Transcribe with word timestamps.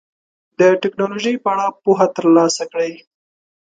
د 0.59 0.61
ټکنالوژۍ 0.81 1.35
په 1.43 1.49
اړه 1.53 1.65
پوهه 1.83 2.07
ترلاسه 2.17 2.63
کړئ. 2.71 2.93